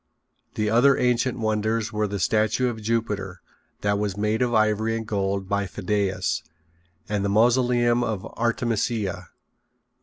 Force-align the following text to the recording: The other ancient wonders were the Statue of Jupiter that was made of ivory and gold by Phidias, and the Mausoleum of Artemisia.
The 0.55 0.67
other 0.71 0.97
ancient 0.97 1.37
wonders 1.37 1.93
were 1.93 2.07
the 2.07 2.19
Statue 2.19 2.69
of 2.69 2.81
Jupiter 2.81 3.39
that 3.81 3.99
was 3.99 4.17
made 4.17 4.41
of 4.41 4.51
ivory 4.51 4.97
and 4.97 5.05
gold 5.05 5.47
by 5.47 5.67
Phidias, 5.67 6.41
and 7.07 7.23
the 7.23 7.29
Mausoleum 7.29 8.03
of 8.03 8.25
Artemisia. 8.35 9.27